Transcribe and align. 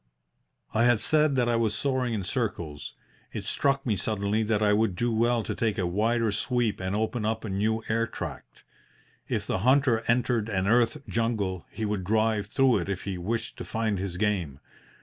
"I 0.73 0.85
have 0.85 0.99
said 1.03 1.35
that 1.35 1.47
I 1.47 1.55
was 1.55 1.75
soaring 1.75 2.15
in 2.15 2.23
circles. 2.23 2.95
It 3.31 3.45
struck 3.45 3.85
me 3.85 3.95
suddenly 3.95 4.41
that 4.41 4.63
I 4.63 4.73
would 4.73 4.95
do 4.95 5.11
well 5.13 5.43
to 5.43 5.53
take 5.53 5.77
a 5.77 5.85
wider 5.85 6.31
sweep 6.31 6.79
and 6.79 6.95
open 6.95 7.23
up 7.23 7.45
a 7.45 7.49
new 7.49 7.83
air 7.87 8.07
tract. 8.07 8.63
If 9.29 9.45
the 9.45 9.59
hunter 9.59 10.03
entered 10.07 10.49
an 10.49 10.65
earth 10.65 11.03
jungle 11.07 11.67
he 11.69 11.85
would 11.85 12.03
drive 12.03 12.47
through 12.47 12.77
it 12.79 12.89
if 12.89 13.03
he 13.03 13.19
wished 13.19 13.57
to 13.57 13.63
find 13.63 13.99
his 13.99 14.17
game. 14.17 14.59